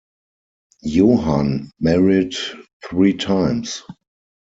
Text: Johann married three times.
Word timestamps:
Johann 0.81 1.69
married 1.79 2.33
three 2.83 3.13
times. 3.13 3.83